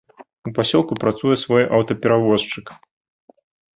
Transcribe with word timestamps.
У 0.47 0.53
пасёлку 0.59 0.97
працуе 1.03 1.35
свой 1.43 1.63
аўтаперавозчык. 1.81 2.77